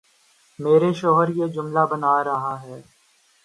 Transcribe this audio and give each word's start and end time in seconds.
میرے 0.59 0.91
شوہر 0.93 1.29
یہ 1.29 1.47
جملہ 1.47 1.85
بنا 1.91 2.13
رہا 2.23 2.55
ہے 2.63 2.81